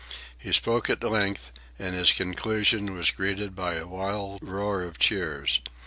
He 0.35 0.51
spoke 0.51 0.89
at 0.89 1.03
length, 1.03 1.51
and 1.77 1.93
his 1.93 2.11
conclusion 2.11 2.95
was 2.97 3.11
greeted 3.11 3.55
with 3.55 3.77
a 3.77 3.85
wild 3.85 4.39
roar 4.41 4.81
of 4.81 4.97
cheers. 4.97 5.61